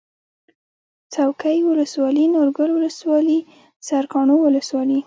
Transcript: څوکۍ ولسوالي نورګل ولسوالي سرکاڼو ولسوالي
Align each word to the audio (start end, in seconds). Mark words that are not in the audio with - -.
څوکۍ 1.13 1.57
ولسوالي 1.69 2.25
نورګل 2.35 2.69
ولسوالي 2.73 3.39
سرکاڼو 3.87 4.35
ولسوالي 4.41 4.99